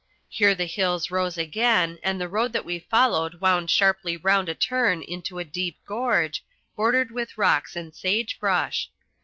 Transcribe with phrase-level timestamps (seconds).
[0.29, 4.55] Here the hills rose again and the road that we followed wound sharply round a
[4.55, 6.43] turn into a deep gorge,
[6.75, 8.89] bordered with rocks and sage brush.